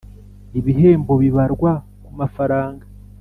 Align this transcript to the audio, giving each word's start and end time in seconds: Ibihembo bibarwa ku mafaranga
Ibihembo 0.59 1.13
bibarwa 1.21 1.71
ku 2.03 2.11
mafaranga 2.19 2.85